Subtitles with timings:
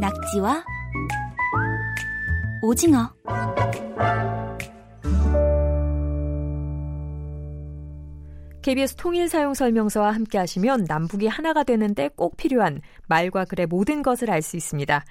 [0.00, 0.64] 낙지와
[2.62, 3.10] 오징어
[8.62, 14.30] KBS 통일 사용 설명서와 함께 하시면 남북이 하나가 되는데 꼭 필요한 말과 글의 모든 것을
[14.30, 15.04] 알 수 있습니다.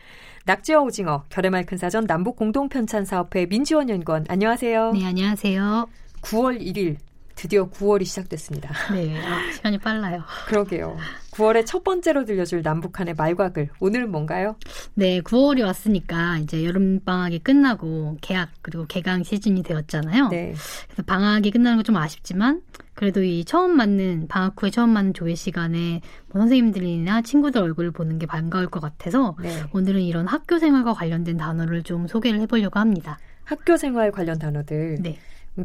[0.45, 4.93] 낙지와 오징어, 결의말 큰 사전 남북 공동 편찬 사업회 민지원 연구원 안녕하세요.
[4.93, 5.87] 네, 안녕하세요.
[6.21, 6.97] 9월 1일
[7.39, 8.69] 드디어 9월이 시작됐습니다.
[8.93, 10.23] 네, 아, 시간이 빨라요.
[10.47, 10.97] 그러게요.
[11.31, 13.69] 9월에 첫 번째로 들려줄 남북한의 말과 글.
[13.79, 14.57] 오늘은 뭔가요?
[14.93, 20.27] 네, 9월이 왔으니까 이제 여름 방학이 끝나고 개학 그리고 개강 시즌이 되었잖아요.
[20.27, 20.53] 네.
[20.87, 22.61] 그래서 방학이 끝나는 건 좀 아쉽지만
[22.93, 28.19] 그래도 이 처음 맞는 방학 후에 처음 맞는 조회 시간에 뭐 선생님들이나 친구들 얼굴을 보는
[28.19, 29.63] 게 반가울 것 같아서 네.
[29.71, 33.17] 오늘은 이런 학교 생활과 관련된 단어를 좀 소개를 해보려고 합니다.
[33.45, 34.97] 학교 생활 관련 단어들.
[34.99, 35.17] 네.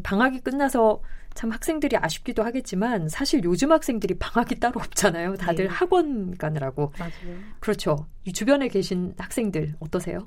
[0.04, 1.00] 방학이 끝나서
[1.34, 5.34] 참 학생들이 아쉽기도 하겠지만 사실 요즘 학생들이 방학이 따로 없잖아요.
[5.34, 5.70] 다들 네.
[5.70, 6.92] 학원 가느라고.
[6.98, 7.36] 맞아요.
[7.60, 8.06] 그렇죠.
[8.26, 10.26] 이 주변에 계신 학생들 어떠세요?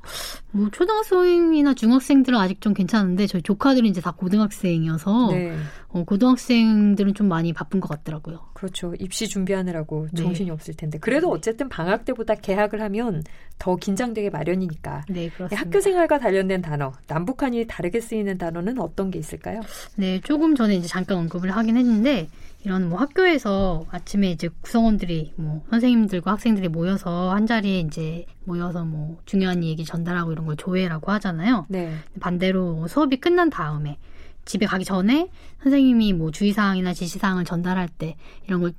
[0.51, 5.57] 뭐 초등학생이나 중학생들은 아직 좀 괜찮은데 저희 조카들은 이제 다 고등학생이어서 네.
[5.89, 8.41] 어, 고등학생들은 좀 많이 바쁜 것 같더라고요.
[8.53, 8.93] 그렇죠.
[8.99, 10.21] 입시 준비하느라고 네.
[10.21, 10.99] 정신이 없을 텐데.
[10.99, 11.37] 그래도 네.
[11.37, 13.23] 어쨌든 방학 때보다 개학을 하면
[13.57, 15.05] 더 긴장되게 마련이니까.
[15.09, 15.55] 네, 그렇습니다.
[15.55, 19.61] 학교 생활과 관련된 단어, 남북한이 다르게 쓰이는 단어는 어떤 게 있을까요?
[19.95, 22.27] 네, 조금 전에 이제 잠깐 언급을 하긴 했는데
[22.63, 29.19] 이런 뭐 학교에서 아침에 이제 구성원들이 뭐 선생님들과 학생들이 모여서 한 자리에 이제 모여서 뭐
[29.25, 31.67] 중요한 얘기 전달하고 이런 걸 조회라고 하잖아요.
[31.69, 31.93] 네.
[32.19, 33.97] 반대로 수업이 끝난 다음에
[34.45, 35.29] 집에 가기 전에
[35.61, 38.15] 선생님이 뭐 주의사항이나 지시사항을 전달할 때
[38.47, 38.73] 이런 걸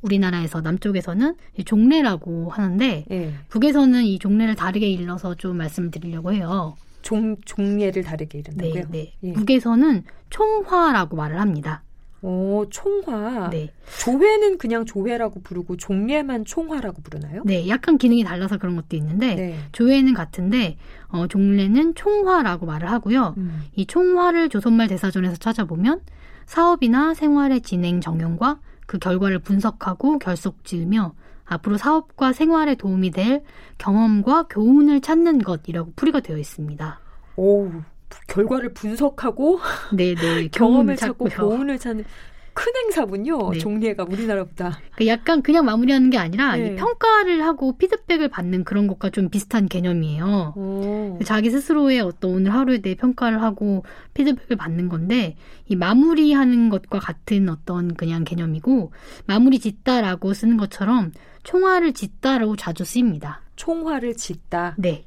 [0.00, 1.34] 우리나라에서 남쪽에서는
[1.66, 3.34] 종례라고 하는데 네.
[3.50, 6.76] 북에서는 이 종례를 다르게 일러서 좀 말씀을 드리려고 해요.
[7.08, 8.74] 종 종례를 다르게 이른다고요?
[8.74, 9.12] 네, 네.
[9.22, 9.32] 예.
[9.32, 11.82] 북에서는 총화라고 말을 합니다.
[12.20, 13.48] 오, 총화.
[13.48, 13.72] 네.
[13.98, 17.44] 조회는 그냥 조회라고 부르고 종례만 총화라고 부르나요?
[17.46, 19.58] 네, 약간 기능이 달라서 그런 것도 있는데 네.
[19.72, 23.32] 조회는 같은데 어, 종례는 총화라고 말을 하고요.
[23.38, 23.62] 음.
[23.74, 26.02] 이 총화를 조선말 대사전에서 찾아보면
[26.44, 31.14] 사업이나 생활의 진행 정형과 그 결과를 분석하고 결속 지으며
[31.46, 33.42] 앞으로 사업과 생활에 도움이 될
[33.78, 37.00] 경험과 교훈을 찾는 것이라고 풀이가 되어 있습니다.
[37.38, 37.70] 오,
[38.26, 39.60] 결과를 분석하고
[39.94, 42.04] 네네, 네, 경험을 찾고 교훈을 찾는
[42.52, 43.52] 큰 행사군요.
[43.52, 43.58] 네.
[43.60, 44.80] 종례가 우리나라보다.
[44.96, 46.74] 그 약간 그냥 마무리하는 게 아니라 네.
[46.74, 50.54] 평가를 하고 피드백을 받는 그런 것과 좀 비슷한 개념이에요.
[50.56, 51.18] 오.
[51.24, 53.84] 자기 스스로의 어떤 오늘 하루에 대해 평가를 하고
[54.14, 55.36] 피드백을 받는 건데
[55.68, 58.90] 이 마무리하는 것과 같은 어떤 그냥 개념이고
[59.26, 61.12] 마무리 짓다라고 쓰는 것처럼
[61.44, 63.40] 총화를 짓다라고 자주 쓰입니다.
[63.54, 64.74] 총화를 짓다.
[64.78, 65.04] 네.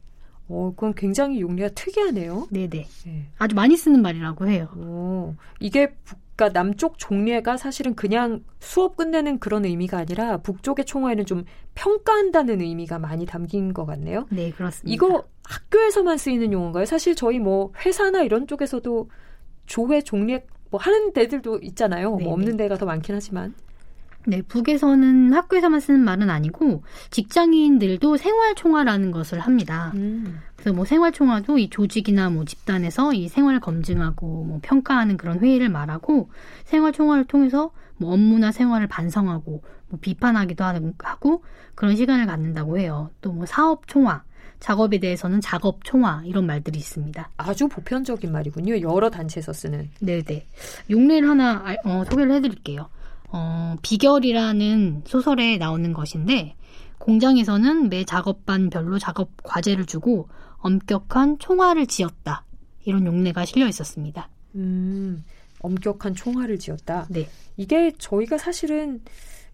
[0.52, 2.48] 어, 그건 굉장히 용례가 특이하네요.
[2.52, 2.70] 네네.
[3.06, 3.26] 네.
[3.38, 4.68] 아주 많이 쓰는 말이라고 해요.
[4.76, 11.46] 오, 이게 북과 남쪽 종례가 사실은 그냥 수업 끝내는 그런 의미가 아니라 북쪽의 총화에는 좀
[11.76, 14.28] 평가한다는 의미가 많이 담긴 것 같네요.
[14.30, 14.94] 네, 그렇습니다.
[14.94, 16.86] 이거 학교에서만 쓰이는 용어인가요?
[16.86, 19.10] 사실 저희 뭐 회사나 이런 쪽에서도
[19.66, 22.16] 조회 종례 뭐 하는 데들도 있잖아요.
[22.16, 23.54] 뭐 없는 데가 더 많긴 하지만.
[24.28, 29.92] 네, 북에서는 학교에서만 쓰는 말은 아니고 직장인들도 생활 총화라는 것을 합니다.
[29.96, 30.40] 음.
[30.56, 35.70] 그래서 뭐 생활 총화도 이 조직이나 뭐 집단에서 이 생활 검증하고 뭐 평가하는 그런 회의를
[35.70, 36.30] 말하고
[36.66, 41.44] 생활 총화를 통해서 뭐 업무나 생활을 반성하고 뭐 비판하기도 하고
[41.76, 43.10] 그런 시간을 갖는다고 해요.
[43.22, 44.24] 또 뭐 사업 총화,
[44.60, 47.32] 작업에 대해서는 작업 총화 이런 말들이 있습니다.
[47.38, 48.82] 아주 보편적인 말이군요.
[48.82, 49.90] 여러 단체에서 쓰는.
[50.00, 50.48] 네네.
[50.90, 52.88] 용례를 하나 어, 소개를 해드릴게요.
[53.32, 56.56] 어, 비결이라는 소설에 나오는 것인데
[56.98, 62.46] 공장에서는 매 작업반별로 작업 과제를 주고 엄격한 총알을 지었다.
[62.86, 64.30] 이런 용례가 실려 있었습니다.
[64.56, 65.24] 음,
[65.60, 67.08] 엄격한 총알을 지었다.
[67.10, 67.28] 네.
[67.58, 69.02] 이게 저희가 사실은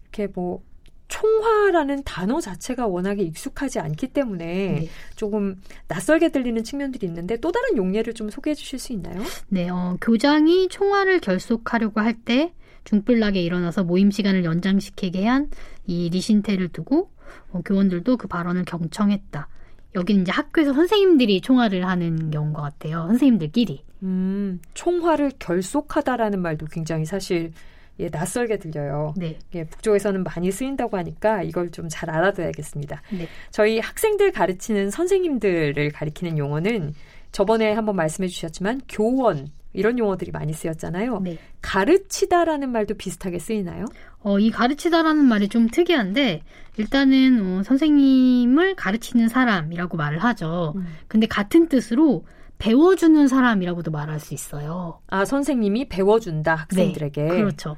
[0.02, 0.62] 이렇게 뭐
[1.08, 4.88] 총화라는 단어 자체가 워낙에 익숙하지 않기 때문에 네.
[5.16, 5.56] 조금
[5.88, 9.22] 낯설게 들리는 측면들이 있는데 또 다른 용례를 좀 소개해 주실 수 있나요?
[9.48, 12.52] 네, 어, 교장이 총화를 결속하려고 할 때
[12.88, 15.50] 중불나게 일어나서 모임 시간을 연장시키게 한
[15.88, 17.10] 이 리신태를 두고
[17.50, 19.48] 어, 교원들도 그 발언을 경청했다.
[19.94, 23.06] 여기는 이제 학교에서 선생님들이 총화를 하는 경우인 것 같아요.
[23.08, 23.82] 선생님들끼리.
[24.02, 27.52] 음, 총화를 결속하다라는 말도 굉장히 사실
[28.00, 29.14] 예, 낯설게 들려요.
[29.16, 29.38] 네.
[29.54, 33.02] 예, 북쪽에서는 많이 쓰인다고 하니까 이걸 좀 잘 알아둬야겠습니다.
[33.12, 33.26] 네.
[33.50, 36.92] 저희 학생들 가르치는 선생님들을 가리키는 용어는
[37.32, 41.20] 저번에 한번 말씀해 주셨지만 교원 이런 용어들이 많이 쓰였잖아요.
[41.20, 41.38] 네.
[41.60, 43.84] 가르치다라는 말도 비슷하게 쓰이나요?
[44.20, 46.42] 어, 이 가르치다라는 말이 좀 특이한데
[46.76, 50.74] 일단은 어, 선생님을 가르치는 사람이라고 말을 하죠.
[50.76, 50.86] 음.
[51.06, 52.24] 근데 같은 뜻으로
[52.58, 55.00] 배워주는 사람이라고도 말할 수 있어요.
[55.06, 57.22] 아 선생님이 배워준다 학생들에게.
[57.22, 57.76] 네, 그렇죠.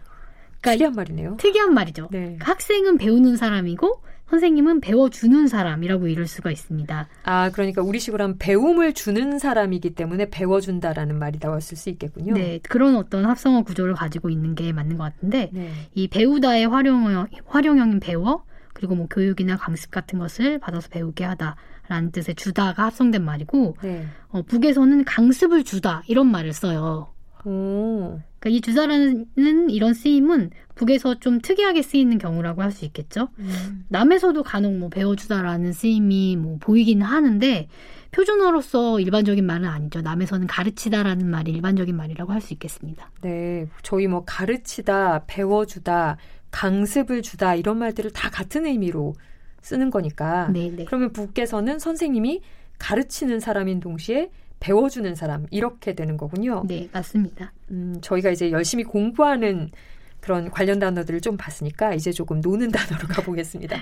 [0.61, 1.37] 그러니까 특이한 말이네요.
[1.39, 2.09] 특이한 말이죠.
[2.11, 2.39] 네.
[2.41, 7.09] 학생은 배우는 사람이고 선생님은 배워주는 사람이라고 이룰 수가 있습니다.
[7.25, 12.35] 아, 그러니까 우리식으로 하면 배움을 주는 사람이기 때문에 배워준다라는 말이 나왔을 수 있겠군요.
[12.35, 15.71] 네, 그런 어떤 합성어 구조를 가지고 있는 게 맞는 것 같은데, 네.
[15.95, 21.57] 이 배우다의 활용형, 활용형인 배워, 그리고 뭐 교육이나 강습 같은 것을 받아서 배우게 하다
[21.89, 24.07] 라는 뜻의 주다가 합성된 말이고, 네.
[24.29, 27.13] 어, 북에서는 강습을 주다, 이런 말을 써요.
[27.45, 28.21] 오.
[28.39, 33.29] 그러니까 이 주다라는 이런 쓰임은 북에서 좀 특이하게 쓰이는 경우라고 할 수 있겠죠.
[33.39, 33.85] 음.
[33.89, 37.69] 남에서도 간혹 뭐 배워주다라는 쓰임이 뭐 보이긴 하는데
[38.13, 40.01] 표준어로서 일반적인 말은 아니죠.
[40.01, 43.11] 남에서는 가르치다라는 말이 일반적인 말이라고 할 수 있겠습니다.
[43.23, 43.69] 네.
[43.83, 46.17] 저희 뭐 가르치다, 배워주다,
[46.51, 49.15] 강습을 주다 이런 말들을 다 같은 의미로
[49.63, 50.49] 쓰는 거니까.
[50.49, 50.85] 네, 네.
[50.87, 52.41] 그러면 북에서는 선생님이
[52.79, 54.31] 가르치는 사람인 동시에
[54.61, 56.63] 배워주는 사람 이렇게 되는 거군요.
[56.67, 57.53] 네, 맞습니다.
[57.71, 59.71] 음, 저희가 이제 열심히 공부하는
[60.21, 63.77] 그런 관련 단어들을 좀 봤으니까 이제 조금 노는 단어로 가보겠습니다.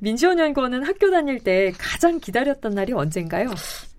[0.00, 3.50] 민지원 연구원은 학교 다닐 때 가장 기다렸던 날이 언젠가요?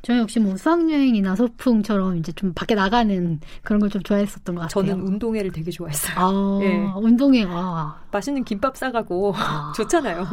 [0.02, 4.86] 저 역시 뭐 수학여행이나 소풍처럼 이제 좀 밖에 나가는 그런 걸 좀 좋아했었던 것 같아요.
[4.86, 6.16] 저는 운동회를 되게 좋아했어요.
[6.18, 6.92] 아, 예.
[7.00, 9.72] 운동회가 맛있는 김밥 싸가고 아.
[9.78, 10.28] 좋잖아요.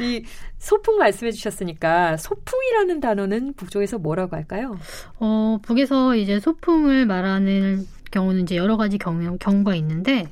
[0.00, 0.24] 이
[0.58, 4.78] 소풍 말씀해 주셨으니까 소풍이라는 단어는 북쪽에서 뭐라고 할까요?
[5.18, 10.28] 어, 북에서 이제 소풍을 말하는 경우는 이제 여러 가지 경우, 경우가 있는데,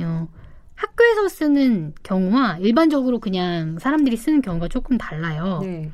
[0.00, 0.28] 어,
[0.76, 5.60] 학교에서 쓰는 경우와 일반적으로 그냥 사람들이 쓰는 경우가 조금 달라요.
[5.62, 5.90] 네.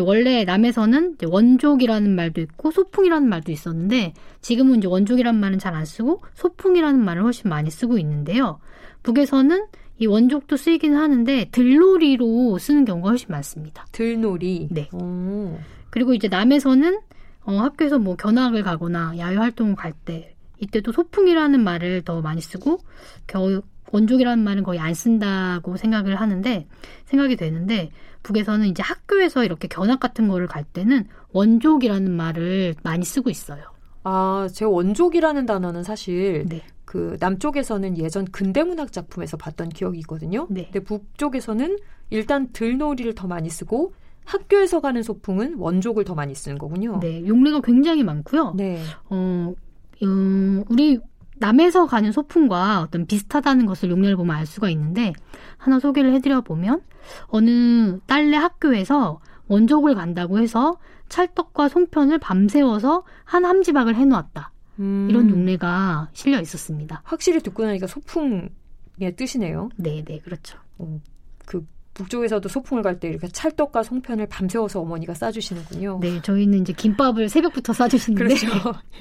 [0.00, 6.22] 원래 남에서는 원족이라는 말도 있고 소풍이라는 말도 있었는데 지금은 이제 원족이라는 말은 잘 안 쓰고
[6.34, 8.58] 소풍이라는 말을 훨씬 많이 쓰고 있는데요.
[9.02, 9.66] 북에서는
[9.98, 13.84] 이 원족도 쓰이긴 하는데 들놀이로 쓰는 경우가 훨씬 많습니다.
[13.92, 14.68] 들놀이.
[14.70, 14.88] 네.
[14.92, 15.58] 오.
[15.90, 17.00] 그리고 이제 남에서는
[17.44, 22.78] 어, 학교에서 뭐 견학을 가거나 야외 활동을 갈 때 이때도 소풍이라는 말을 더 많이 쓰고
[23.26, 26.66] 겨우 원족이라는 말은 거의 안 쓴다고 생각을 하는데
[27.04, 27.90] 생각이 되는데
[28.22, 33.64] 북에서는 이제 학교에서 이렇게 견학 같은 거를 갈 때는 원족이라는 말을 많이 쓰고 있어요.
[34.04, 36.62] 아, 제 원족이라는 단어는 사실 네.
[36.84, 40.46] 그 남쪽에서는 예전 근대 문학 작품에서 봤던 기억이 있거든요.
[40.48, 40.64] 네.
[40.64, 41.78] 근데 북쪽에서는
[42.10, 43.94] 일단 들놀이를 더 많이 쓰고
[44.24, 47.00] 학교에서 가는 소풍은 원족을 더 많이 쓰는 거군요.
[47.00, 48.54] 네, 용례가 굉장히 많고요.
[48.56, 48.80] 네.
[49.10, 49.52] 어,
[50.02, 51.00] 음, 우리
[51.36, 55.12] 남에서 가는 소풍과 어떤 비슷하다는 것을 용례를 보면 알 수가 있는데
[55.56, 56.82] 하나 소개를 해드려 보면
[57.26, 60.78] 어느 딸네 학교에서 원족을 간다고 해서
[61.08, 64.52] 찰떡과 송편을 밤새워서 한 함지박을 해놓았다.
[64.78, 67.02] 음, 이런 용례가 실려 있었습니다.
[67.04, 69.68] 확실히 듣고 나니까 소풍의 뜻이네요.
[69.76, 70.58] 네, 네, 그렇죠.
[70.78, 71.00] 어,
[71.44, 75.98] 그 북쪽에서도 소풍을 갈 때 이렇게 찰떡과 송편을 밤새워서 어머니가 싸주시는군요.
[76.00, 78.34] 네, 저희는 이제 김밥을 새벽부터 싸주시는데.
[78.34, 78.46] 그렇죠.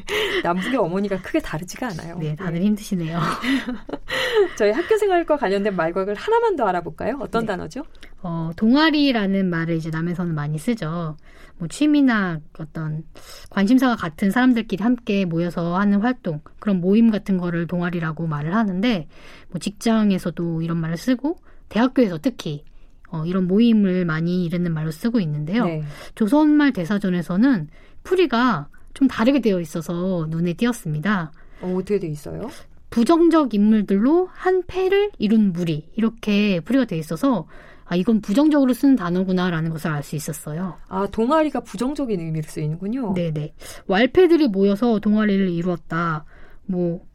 [0.44, 2.18] 남북의 어머니가 크게 다르지가 않아요.
[2.18, 3.20] 네, 다들 힘드시네요.
[4.58, 7.18] 저희 학교 생활과 관련된 말곽을 하나만 더 알아볼까요?
[7.20, 7.48] 어떤 네.
[7.48, 7.84] 단어죠?
[8.24, 11.18] 어, 동아리라는 말을 이제 남에서는 많이 쓰죠.
[11.58, 13.04] 뭐 취미나 어떤
[13.50, 19.08] 관심사가 같은 사람들끼리 함께 모여서 하는 활동, 그런 모임 같은 거를 동아리라고 말을 하는데,
[19.50, 21.38] 뭐 직장에서도 이런 말을 쓰고,
[21.70, 22.64] 대학교에서 특히
[23.12, 25.66] 어, 이런 모임을 많이 이르는 말로 쓰고 있는데요.
[25.66, 25.84] 네.
[26.16, 27.68] 조선말 대사전에서는
[28.04, 31.32] 풀이가 좀 다르게 되어 있어서 눈에 띄었습니다.
[31.62, 32.50] 어, 어떻게 돼 있어요?
[32.90, 37.48] 부정적 인물들로 한 패를 이룬 무리 이렇게 풀이가 돼 있어서
[37.86, 40.78] 아 이건 부정적으로 쓰는 단어구나라는 것을 알 수 있었어요.
[40.88, 43.14] 아, 동아리가 부정적인 의미로 쓰이는군요.
[43.14, 43.54] 네네
[43.88, 46.26] 왈패들이 모여서 동아리를 이루었다.
[46.66, 47.12] 뭐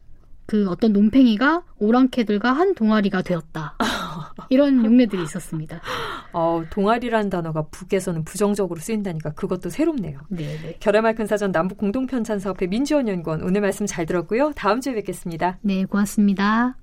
[0.47, 3.75] 그 어떤 논팽이가 오랑캐들과 한 동아리가 되었다.
[4.49, 5.81] 이런 용례들이 있었습니다.
[6.33, 10.19] 어, 동아리라는 단어가 북에서는 부정적으로 쓰인다니까 그것도 새롭네요.
[10.29, 10.77] 네네.
[10.79, 14.51] 결의말 근사전 남북 공동편찬 사업회 민지원 연구원 오늘 말씀 잘 들었고요.
[14.55, 15.57] 다음 주에 뵙겠습니다.
[15.61, 16.75] 네 고맙습니다.